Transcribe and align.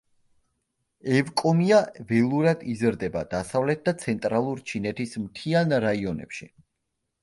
ევკომია 1.17 1.81
ველურად 2.13 2.65
იზრდება 2.73 3.25
დასავლეთ 3.37 3.87
და 3.91 3.97
ცენტრალურ 4.07 4.67
ჩინეთის 4.73 5.19
მთიან 5.29 5.83
რაიონებში. 5.89 6.55